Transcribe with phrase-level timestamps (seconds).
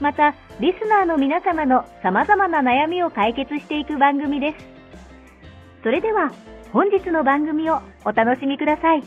[0.00, 4.66] また、リスナーの皆様の様々な悩みを解決していく番組です。
[5.82, 6.32] それでは、
[6.72, 9.02] 本日の番組をお楽しみください。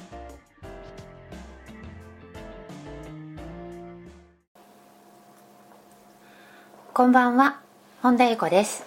[6.94, 7.62] こんばんは、
[8.02, 8.84] 本田由子です。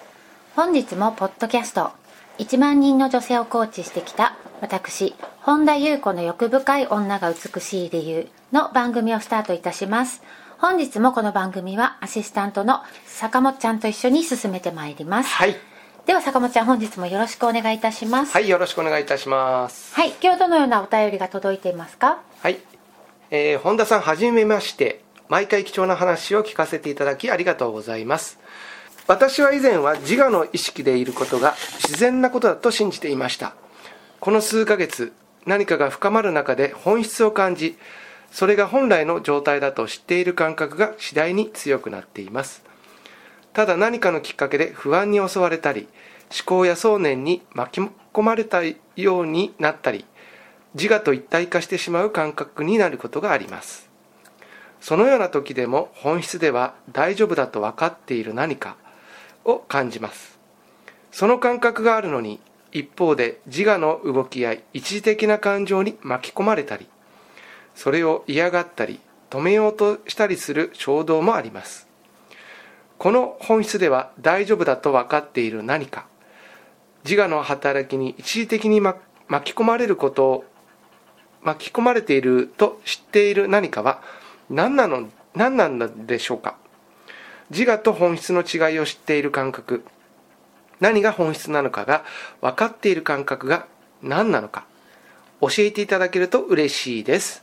[0.56, 1.92] 本日もポッドキャスト、
[2.38, 10.22] 1万人の女性をコーチしてきた私、本田優子の欲深い女が美しい理由の番組をスタートいたします。
[10.62, 15.28] 本日もこの番組はアシスタントの坂本ちゃんと一緒に進めてまいります。
[15.30, 15.56] はい。
[16.06, 18.32] では坂本ちゃん本日もよろしくお願いいたします。
[18.32, 19.92] はい、よろしくお願いいたします。
[19.92, 22.22] はい、今日どのようなお便りが届いていますか？
[22.38, 22.60] はい。
[23.32, 25.02] えー本田さん、はじめまして。
[25.28, 28.38] 毎回貴重な話を聞かせていただきありがとうございます。
[29.08, 33.56] 私は以前は自我の意識でいることが自然なことだと信じていました。
[34.20, 35.12] この数ヶ月、
[35.44, 37.76] 何かが深まる中で本質を感じ、
[38.32, 42.64] それが本来の状態だと知っている感覚が次第に強くなっています。
[43.52, 45.86] ただ何かのきっかけで不安に襲われたり、
[46.30, 48.62] 思考や想念に巻き込まれた
[48.96, 50.06] ようになったり、
[50.74, 53.90] 自我と一体化してしまう感覚になることがあります。
[54.80, 58.76] そのような時でも本質では大丈夫だと分かっている何か
[59.44, 60.38] を感じます。
[61.10, 62.40] その感覚があるのに、
[62.72, 66.88] 一方で自我の動きや一時的な感情に巻き込まれたり、
[67.74, 69.00] それを嫌がったり、
[69.30, 71.88] 止めようとしたりする衝動もあります。
[72.98, 76.06] この本質では大丈夫だと分かっている何か、
[77.04, 80.44] 自我の働きに一時的に巻き込まれることを
[81.42, 84.02] 巻き込まれていると知っている何かは
[84.48, 86.56] 何なの何なんでしょうか。
[87.50, 89.84] 自我と本質の違いを知っている感覚。
[90.78, 92.04] 何が本質なのかが
[92.40, 93.66] 分かっている感覚が
[94.02, 94.64] 何なのか。
[95.40, 97.41] 教えていただけると嬉しいです。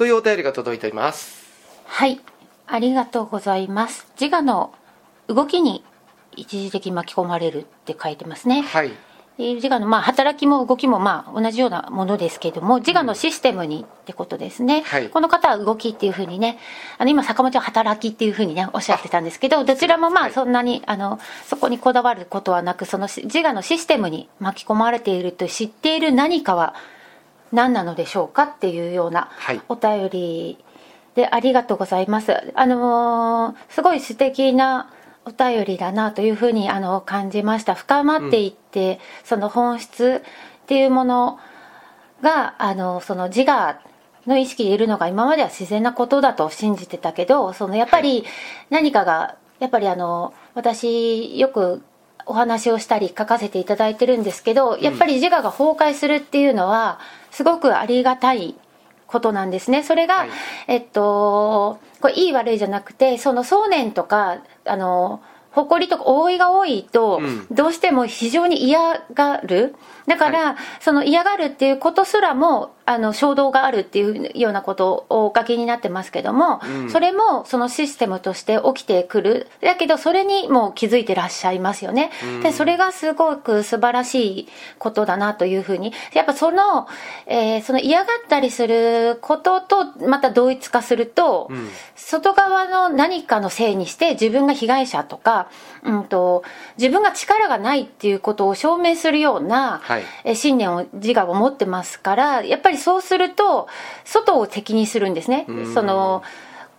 [0.00, 1.44] というお便りが届いています。
[1.84, 2.22] はい、
[2.66, 4.10] ありがとうございます。
[4.18, 4.72] 自我の
[5.28, 5.84] 動きに
[6.34, 8.62] 一時的に巻き込まれるって書いてますね。
[8.62, 8.92] はい。
[9.36, 15.10] で自我のまあ働きも動きもまあ同じようなものですけれども自我のシステムにってことですね、はい。
[15.10, 16.58] この方は動きっていうふうにね
[16.96, 20.32] あの今坂本は働きっていうふうにねおっしゃってたんですけどどちらもまあはい。
[20.32, 26.74] そんなにあのそこにこだわることはなくそのし自我のシステムに巻き込まれていると知っている何かは
[27.52, 30.58] 何なのでしょうかっていうようなはいお便り
[31.14, 32.34] でありがとうございます。
[32.54, 34.90] あのーすごい素敵な
[35.24, 37.74] お便りだなというふうにあの感じました。
[37.74, 41.38] 深まっていって、その本質っていうもの
[42.22, 43.80] があのその自我
[44.26, 48.24] の意識でいるのが今までは自然なことだと信じてたけど、そのやっぱり
[48.70, 51.82] 何かがやっぱりあの私よく
[52.26, 56.98] お話をしたり書かせていただいてるんですけどやっぱり自我が崩壊するっていうのは
[57.30, 58.54] すごくありがたい
[59.06, 59.82] ことなんですね。
[59.82, 60.30] それが、はい。
[60.68, 65.20] えっとこれいい悪いじゃなくてその想念とかあの
[65.52, 67.46] 誇りとか覆いが多いと、うん。
[67.50, 69.74] どうしても非常に嫌がる。
[70.06, 76.90] だから、その嫌がるっていうことすらもあの衝動があるっていうようなことをお書きになってますけども、うん。
[76.90, 79.46] それもそのシステムとして起きてくる。
[79.60, 82.42] だけどそれにもう気づいてらっしゃいますよね、うん。
[82.42, 84.48] でそれがすごく素晴らしい
[84.80, 85.92] ことだなというふうに。
[86.14, 86.88] やっぱその,、
[87.26, 91.68] えーその嫌がったりすることとまた同一化すると、うん。
[91.94, 95.48] 外側の何かのせいにして自分が被害者とか、
[95.84, 96.42] うん、と
[96.76, 100.02] 自分が力がないっていうことを証明するような、はい。
[100.24, 103.68] え信念を自我を持ってますからやっぱりそうすると
[104.04, 105.44] 外を敵にするんですね。
[105.48, 105.74] うん。
[105.74, 106.22] その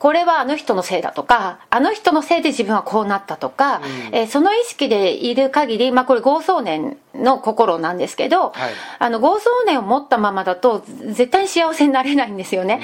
[0.01, 4.15] これはあの人のせいだとかあの人のせいで自分はこうなったとか、うん。
[4.15, 8.73] えーその意識でいる限りまあこれ豪壮年の心なんですけど、はい。
[8.97, 12.81] あの豪壮年を持ったままだと絶対に幸せになれないんですよね。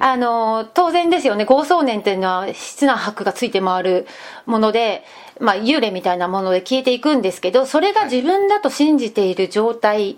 [0.00, 1.44] あの当然ですよね。
[1.44, 4.06] 合想念っていうのは質な白がついて回る
[4.46, 5.04] もので、
[5.40, 10.16] まあ、幽霊みたいなもので消えていくんですけどそれが自分だと信じている状態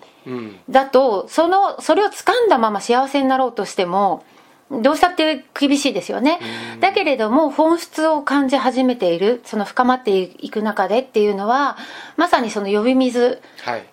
[0.68, 4.24] だとそのそれを掴んだまま幸せになろうとしても
[4.70, 6.40] どうしたって厳しいですよね。
[6.80, 11.76] だけれども本質を感じ始めているその深まっていく中でっていうのは
[12.16, 13.40] まさにその呼び水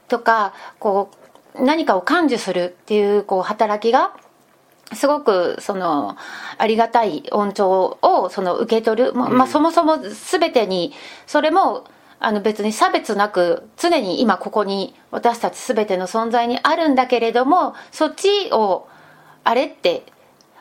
[0.07, 1.11] とか、はい、こ
[1.55, 4.13] う何かを感受するっていうこう働きが
[4.93, 6.17] すごくその
[6.57, 10.93] ありがたい恩寵をその受け取る、まあ、そもそも全てに
[11.27, 11.85] それも
[12.19, 18.87] あの別に差別なく常に今ここに私たち全ての存在にあるんだけれどもそっちを
[19.43, 20.03] あれって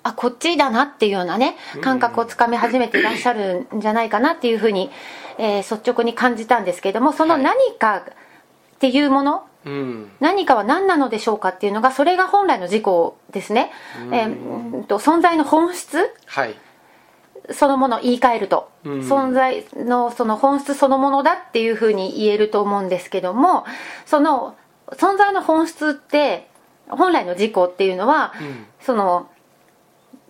[0.02, 4.90] あこっちだなっていうようなね感覚をつかみ始めていらっしゃるんじゃないかなっていうふうに、
[5.38, 8.02] えー、率直に感じたんですけれどもその何かっ
[8.78, 12.84] ていうもの、うん、何かは何なのでしょうかっていうのがそれが本来の自己
[13.32, 13.70] ですね、
[14.06, 16.56] うん、えー、と存在の本質、はい、
[17.50, 23.64] そのものを言い換えると、うん、存在のその本質そのものだっていうふうに言えると思うんですけども
[24.04, 24.56] その
[24.90, 26.48] 存在の本質って
[26.88, 28.34] 本来の自己っていうのは、
[28.80, 29.30] その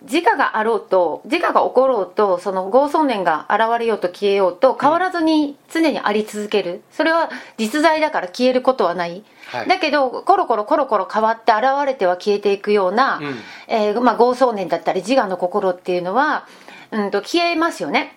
[0.03, 6.81] 自我があろうと自我が起ころうとその合想念が現れようと消えようと変わらずに常にあり続ける。
[6.91, 13.35] それは実在だから消えることはない、はい、だけどコロコロコロコロ変わって現れては消えていくような、うん、
[13.67, 16.45] えー、まあ、合想念だったり自我の心っていうのは
[16.91, 18.13] うんと消えますよね。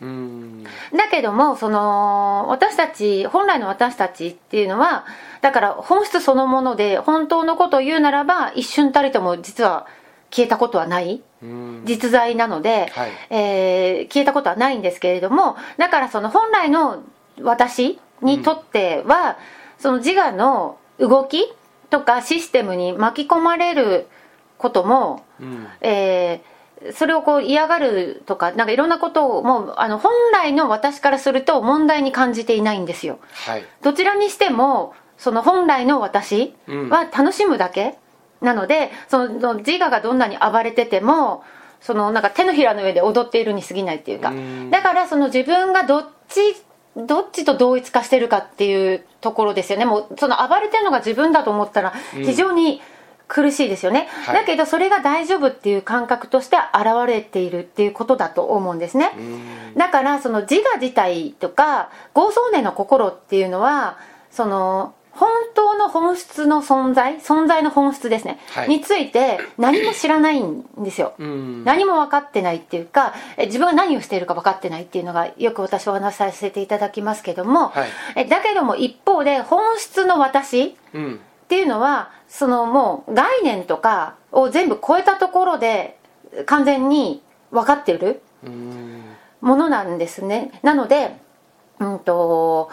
[0.92, 5.06] だけどもその私たち本来の私たちっていうのは
[5.40, 9.86] だから本質そのもので本当のことを言うならば一瞬たりとも実は
[10.30, 11.22] 消えたことはない？
[11.84, 17.04] 実在なので、はい、えー、消えたことはないんですけれどもだからその本来の
[17.42, 19.36] 私にとっては、
[19.78, 21.52] うん、その自我の動き
[21.90, 24.06] とかシステムに巻き込まれる
[24.58, 33.18] ことも、うん、えー、それをこう嫌がるとかなんかいろんなことをもうあの本来の私からすると問題に感じていないんですよ。
[33.46, 37.98] はい、どちらにしてもその本来の私は楽しむだけ、
[38.40, 41.44] なのでその自我がどんなに暴れてても
[41.80, 44.32] そのなんか手のひらの上で踊っているに過ぎないっていうか。
[44.70, 46.40] だからその自分がどっち
[46.96, 49.84] どっちと同一化してるかっていうところですよね。
[49.84, 52.80] もうその暴れてるのが自分だと思ったら非常に
[53.28, 59.10] 苦しいですよね、うんはい、だけどそれが大丈夫っていう感覚として現れているっていうことだと思うんですね。
[59.76, 63.98] だからその自我自体とか合想念の心っていうのは
[64.30, 71.14] その本当の本質の存在存在の本質ですね、はい、について何も知らないんですよ。
[71.18, 77.86] 何も分かってないっていうか自分が何をしているか分かってないっていうのがよく私お話しさせていただきますけども、は
[78.16, 80.74] い、だけども一方で本質の私っ
[81.48, 85.98] ていうのはそのもう概念とかを全部超えたところで
[86.44, 88.20] 完全に分かってる
[89.40, 90.50] ものなんですね。
[90.62, 91.16] なので
[91.78, 92.70] うんと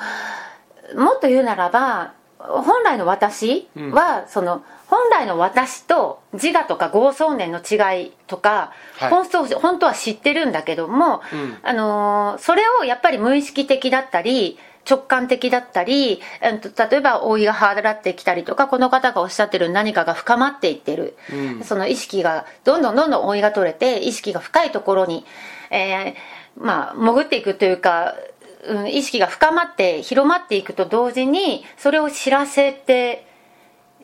[0.96, 2.13] もっと言うならば
[2.48, 14.60] 本来の私は、その本来の私と自我とか合想念の違いとか、はい、本当本当は知ってるんだけども、うん、あのそれをやっぱり無意識的だったり
[14.90, 25.25] 直感的だったり、例えば老いが払ってきたりとかこの方がおっしゃってる何かが深まっていってる、うん、その意識がどんどんどんどん老いが取れて意識が深いところに、
[25.72, 28.16] えー、まあ潜っていくというか
[28.65, 33.27] うん、意識が深まって広まっていくと同時にそれを知らせて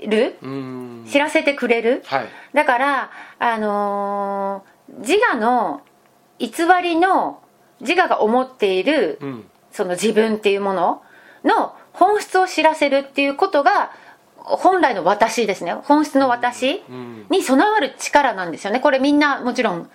[0.06, 0.36] る？
[1.10, 5.82] 知らせてくれる、はい、だからあのー、自我の
[6.40, 6.52] 偽
[6.82, 7.42] りの
[7.82, 11.02] 自我が思っている、うん、その自分っていうもの
[11.44, 13.92] の本質を知らせるっていうことが
[14.38, 15.74] 本来の私ですね。
[15.74, 16.82] 本質の私
[17.30, 18.80] に備わる力なんですよね。
[18.80, 19.90] これみんなもちろん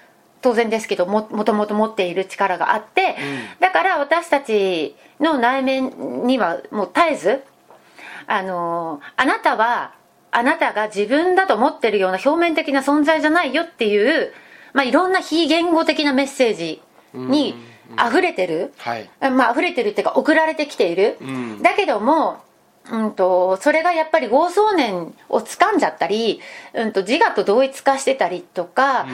[0.44, 7.42] 当然ですけどももともと持っている力があって、うん、だから私たちの内面にはもう絶えず
[8.26, 9.94] あのあなたは
[10.32, 14.34] あなたが自分だと思ってるような表面的な存在じゃないよっていう、
[14.74, 16.82] まあ、いろんな非言語的なメッセージ
[17.14, 17.54] に
[18.06, 22.44] 溢れてる、はい、まあ溢れてるっていうか送られてきている、うん、だけども
[22.90, 26.40] うんと、それがやっぱり合想念を掴んじゃったり、
[26.74, 29.06] うんと、自我と同一化してたりとか、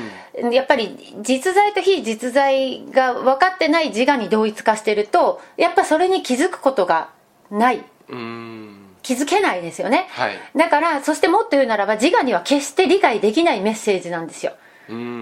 [0.43, 7.11] うん、やっぱり実在と非実在が分かってない自我に同一化してるとやっぱそれに気づくことが
[7.51, 7.85] ない。
[9.03, 14.53] 気づけないですよね、はい、だからそしてもっと言うならば自我には決して理解できないメッセージなんですよ。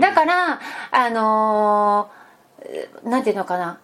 [0.01, 3.79] だからあのー、なんていうのかな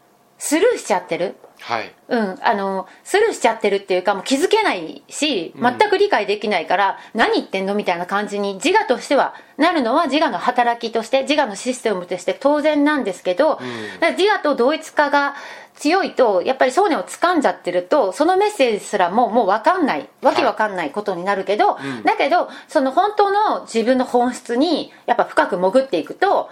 [0.46, 1.36] スルーしちゃってる？
[1.58, 1.90] はい。
[2.08, 13.62] うん、あのスルーしちゃってるっていうかもう気づけないし全く理解できないから、何言ってんのみたいな感じに自我としてはなるのは自我の働きとして自我のシステムとして当然なんですけど、だか
[14.00, 15.34] ら自我と同一化が
[15.76, 20.10] 強いとやっぱり想念を掴んじゃってるとそのメッセージすらももう分かんない。
[20.20, 26.50] わけ分かんないことになるけど、だけどその本当の自分の本質にやっぱ深く潜っていくと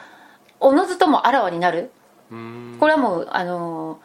[0.61, 1.91] おのずともあらわになる
[2.79, 4.01] これはもうあの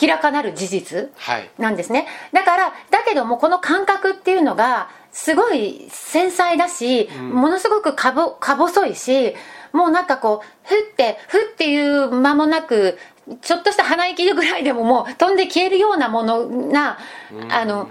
[0.00, 1.50] 明らかなる事実はい。
[1.58, 2.06] なんですね。
[2.32, 9.34] だからだけどもこの感覚っていうのがすごい繊細だし、ものすごくかぼか細いし
[9.72, 12.98] もうなんかこうふってふっていう間もなく
[13.40, 16.98] ちょっとした鼻息ぐらいでももう飛んで消えるようなものな、
[17.50, 17.90] あの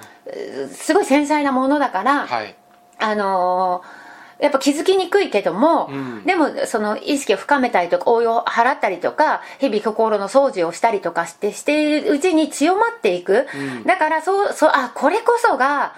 [0.72, 2.56] すごい繊細なものだから、はい。
[3.00, 4.01] あのー
[4.42, 6.24] やっぱ気づきにくいけども、うん。
[6.26, 13.84] でもその意識を深めたりとか応用を払ったりとか日々心の掃除をしたりとかしてしているうちに強まっていく、うん。
[13.84, 15.94] だからそうそうあこれこそが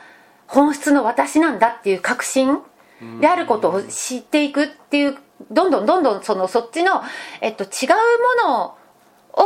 [0.45, 2.59] 本質の私なんだっていう確信
[3.21, 5.17] であることを知っていくっていう
[5.49, 7.01] どんどんどんどんそのそっちの、
[7.41, 8.75] えっと、違うもの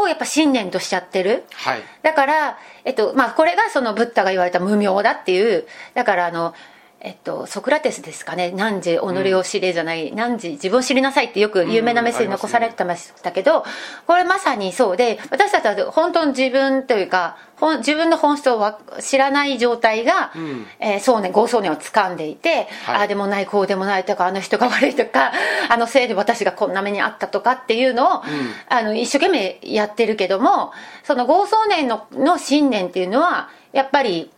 [0.02, 1.44] をやっぱ信念としちゃってる。
[1.54, 1.82] はい。
[2.02, 6.54] だから、えっとまあ、これがそのブッダが言われた無明だっていうだからあの、
[7.00, 13.64] えっと、ソクラテスですかね「何時己を知れ」じゃない「何時自分を知りなさい」ってよく有名なメッセージ残されてましたけど、
[14.08, 20.66] これまさにそうで私たちは本当の自分というか本自分の本質をわ知らない状態が、ん。
[20.80, 22.96] えー想念合想念を掴んでいて、はい。
[22.96, 25.32] ああでもないこうでもないとかあの人が悪いとか
[25.70, 28.24] あのせいで私がこんな目にあったとかっていうのを、
[28.70, 30.72] あの一生懸命やってるけども
[31.04, 34.32] その合想念のの信念っていうのはやっぱり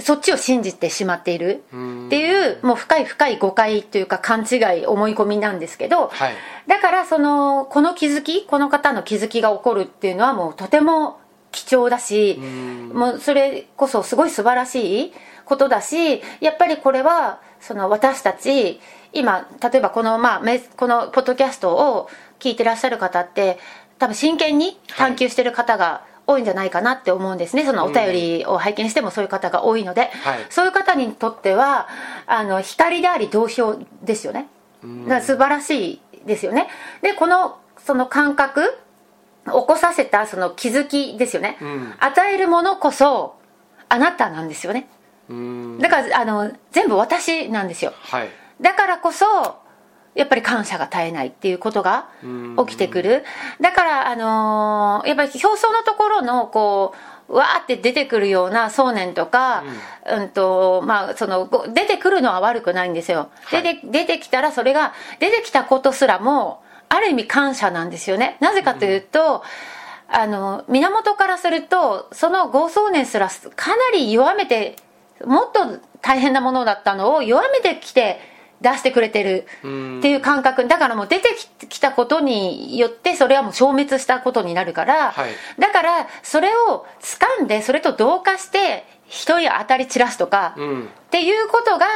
[0.00, 1.64] そっちを信じてしまっている。
[2.06, 6.34] っていうもう深い深い誤解というか勘違い思い込みなんですけど、はい。
[6.66, 11.20] だからそのこの気づきこの方の気づきが起こるっていうのはもうとても
[11.52, 12.40] 貴重だし
[12.92, 15.12] もうそれこそすごい素晴らしい
[15.44, 18.80] ことだしやっぱりこれはその私たち
[19.12, 22.08] 今例えばこの,、まあ、メこのポッドキャストを
[22.40, 23.58] 聞いてらっしゃる方って
[23.98, 27.64] 多分真剣に探求してる方が多いんじゃないかなって思うんですね。
[27.64, 30.46] そのお便りを拝見してもそういう方が多いので、はい。
[30.50, 31.88] そういう方にとっては
[32.26, 34.48] あの光であり同票ですよね。
[34.82, 36.68] だから素晴らしいですよね。
[37.02, 38.62] でこのその感覚
[39.44, 41.94] 起こさせたその気づきですよね、ん。
[41.98, 43.36] 与えるものこそ
[43.88, 44.88] あなたなんですよね。
[45.28, 45.78] うん。
[45.78, 47.92] だからあの全部私なんですよ。
[47.96, 48.28] はい。
[48.60, 49.26] だからこそ
[50.14, 52.08] やっぱり感謝が絶えないっていうことが
[52.66, 53.24] 起きてくる。
[53.60, 56.94] だからあのーやっぱり表層のところのこ
[57.28, 59.64] うわーって出てくるような想念とか、
[60.06, 60.28] うん。
[60.28, 63.62] とまあ、そのご出てくるのは悪くないんですよ、はい。
[63.62, 68.36] 出て出てきたらそれが出てきたことすらもある意味感謝なんですよね。
[68.40, 69.42] なぜかというと、
[70.08, 74.76] あの源からするとその合想念すらかなり弱めて
[75.24, 78.20] もっと大変なものだったのを弱めてきて
[78.62, 80.66] 出してくれてるっていう感覚。
[80.68, 81.36] だからもう出て
[81.68, 85.32] きたことによってそれはもう消滅したことになるから、はい。
[85.58, 90.84] だからそれを掴んでそれと同化して人に当たり散らすとか、うん。
[90.84, 91.86] っていうことが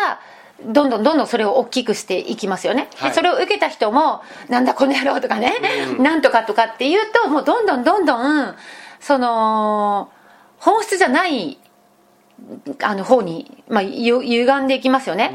[0.64, 3.11] どんどんどんどんそれを大きくしていきますよね、はい。
[3.11, 5.54] でそれを受けた人もなんだこの野郎とかね、
[5.99, 8.56] なんとかとかっていうともうどんどんどんどん
[8.99, 10.11] その
[10.58, 11.58] 本質じゃない
[12.83, 15.33] あの方に、まあ、ゆ歪んでいきますよね、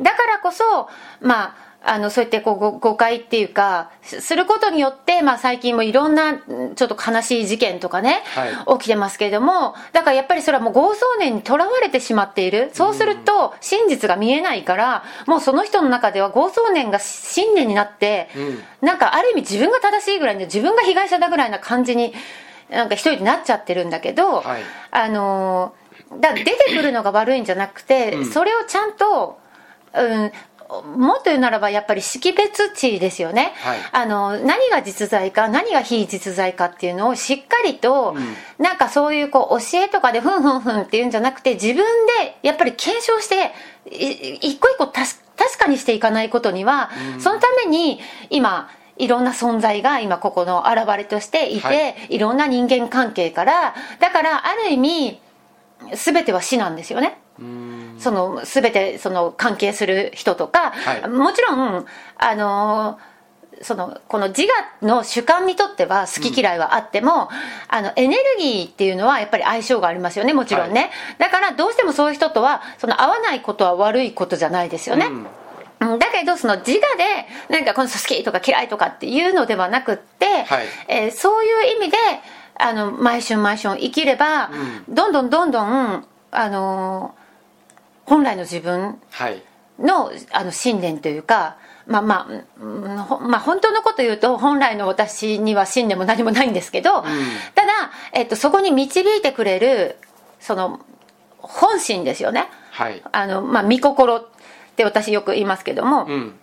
[0.00, 0.88] だからこそ
[1.20, 12.70] まああのそうやってこうご誤解っていうかすすることによって、まあ、最近もいろんなうんちょっと悲しい事件とかね、は起きてますけれどもだからやっぱりそれはもう合想念にとらわれてしまっている。
[12.72, 18.28] そうすると真実が見えないからもうその人の中では合想念が信念になって、
[18.80, 22.12] なんかある意味自分が正しいぐらいで自分が被害者だぐらいな感じに
[22.68, 24.62] なんか一人になっちゃってるんだけど、はい。
[24.90, 25.85] あのー
[26.20, 29.38] だ出てくるのが悪いんじゃなくて、それをちゃんと、
[29.94, 33.78] うん、もっと言うならばやっぱり識別値ですよね、はい。
[33.92, 38.16] あの何が実在か何が非実在かっていうのをしっかりと、
[38.58, 43.52] なんかそういうこう教えとかでふんふんふんっていうんじゃなくて自分でやっぱり検証して
[43.90, 51.94] い一個一個確確かにしていかないことには、そのために今いろんな存在が今ここの現れとしていて、はい。
[52.08, 55.20] いろんな人間関係からだからある意味
[55.94, 57.18] 全ては死なんですよね。
[57.98, 61.08] その全てその関係する人とか、はい。
[61.08, 62.98] もちろんあの
[63.62, 64.42] そのこの自
[64.82, 67.28] 我の主観にとっては好き嫌いはあっても、
[67.68, 70.90] あのエネルギーっていうのはやっぱり相性がありますよねもちろんね、はい。
[71.18, 75.06] だからどうしてもそういう人とはその合わないことは悪いことじゃないですよね、
[75.80, 75.98] うん。
[75.98, 80.66] だけどその自我でなんかこの人好きとか嫌いとかっていうのではなくって、はい。
[80.88, 81.96] えーそういう意味で
[82.58, 84.50] あの毎春毎春生きれば、
[84.88, 87.14] どんどんどんどんあの
[88.04, 89.42] 本来の自分はい。
[89.78, 92.64] のあの信念というかまあまあ、
[93.18, 97.12] まあ、本当のこと言うと本来の私には信念も何もないんですけど、ただ、
[98.12, 99.96] えっと、そこに導いてくれる
[100.40, 100.80] その
[101.38, 102.48] 本心ですよね。
[102.72, 103.02] はい。
[103.12, 104.26] あの、まあ、見心っ
[104.76, 106.34] て私よく言いますけども、うん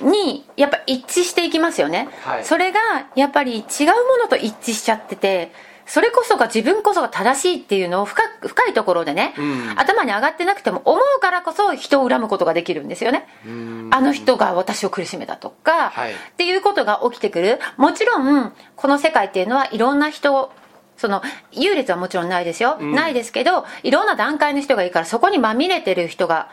[0.00, 2.44] にやっぱ一致していきますよね、はい。
[2.44, 2.78] それが
[3.14, 5.52] やっぱり違うものと一致しちゃってて
[5.86, 9.74] それこそが自分こそが正しいっていうのを深く深いところでね、うん。
[9.76, 13.26] 頭に上がってなくても思うからこそ人を恨むことができるんですよね。
[13.46, 13.88] うん。
[13.90, 16.12] あの人が私を苦しめたとか、はい。
[16.12, 17.58] っていうことが起きてくる。
[17.78, 20.52] もちろんこの世界っていうのはいろんな人
[20.98, 22.92] その優劣はもちろんないですよ、うん。
[22.94, 26.50] ないですけどいろんな段階の人がいいからそこにまみれてる人が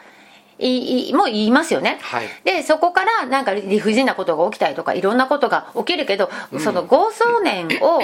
[0.60, 2.28] いいもう言いますよね、はい。
[2.44, 8.02] でそこからなんか理不尽なことが起きたりとかいろんなことが起きるけど、その豪壮年を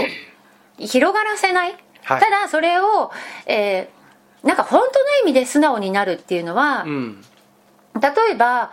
[0.77, 2.21] 広がらせない、はい。
[2.21, 3.11] ただそれを、
[3.45, 4.01] えー
[4.41, 7.21] なんか本当の意味で素直になるっていうのは、うん。
[8.01, 8.71] 例えば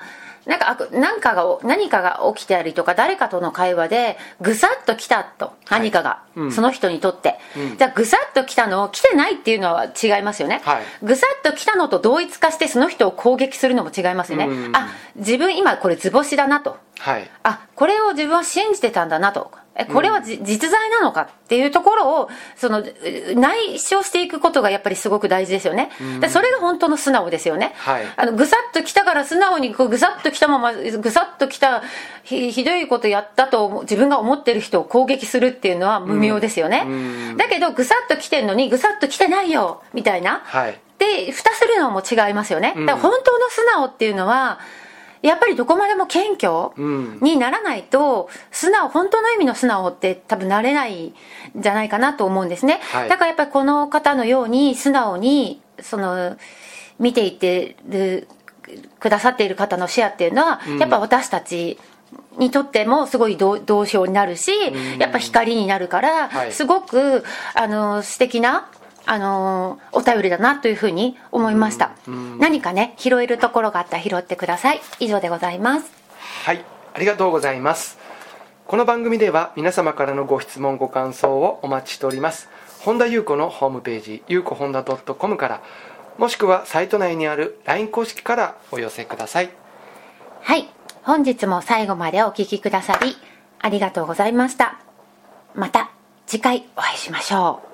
[0.48, 6.52] なんかあくなんかが何かが起きたりとか誰かとの会話でぐさっと来たと何かが、うん。
[6.52, 7.76] その人にとって、うん。
[7.76, 10.82] じゃあぐさっと来たのを来てないっていうのは違いますよね、はい。
[11.02, 14.74] ぐさっと来たのと同一化してその人を攻撃するのも違いますよね、うん。
[14.74, 16.78] あ自分今これ図星だなと。
[16.98, 17.30] はい。
[17.42, 22.84] あこれを自分は信じてたんだなとえこれはじ、実在なのかっていうところをそのう
[23.36, 28.04] 内省していくことがやっぱりすごく大事ですよね、でそれが本当の素直ですよね、はい。
[28.16, 31.82] あのぐさっと来たから素直にぐさっと来たままぐさっと来た
[32.24, 36.90] ひひどいことやったと自分が思ってる人を攻撃するっていうのは無名ですよね、う
[37.34, 37.36] ん。
[37.36, 40.80] だけどぐさっと来てんのにぐさっと来てないよみたいな、はい。
[40.98, 42.86] で蓋するのも違いますよね、うん。
[42.86, 44.58] だから本当の素直っていうのは
[45.22, 47.18] やっぱりどこまでも謙虚うん。
[47.20, 51.14] にならないと素直本当の意味の素直って多分なれないん
[51.56, 53.08] じゃないかなと思うんですね、はい。
[53.08, 56.36] だからやっぱりこの方のように素直にその
[56.98, 58.28] 見ていってる
[59.00, 60.78] くださっている方のシェアっていうのは、うん。
[60.78, 61.78] やっぱ私たち
[62.36, 64.98] にとってもすごい同同票になるし、ん。
[64.98, 66.52] やっぱ光になるから、はい。
[66.52, 68.68] すごくあの素敵な
[69.10, 72.38] あのお便りだなというふうに思いました、うん。
[72.38, 74.82] 何かね拾えるところがあったら拾ってください。
[75.00, 75.90] 以上でございます。
[76.44, 76.62] はい。
[76.92, 77.98] ありがとうございます。
[78.66, 82.50] この番組では皆様からのご質問ご感想をお待ちしております。
[82.80, 85.62] 本田裕子のホームページゆうこ本田 .com から
[86.18, 89.48] もしくはサイト内にある LINE 公式からお寄せください。
[90.42, 90.68] はい。
[91.02, 93.16] 本日も最後までお聞きくださり
[93.58, 94.78] ありがとうございました。
[95.54, 95.90] また
[96.26, 97.67] 次回お会いしましょう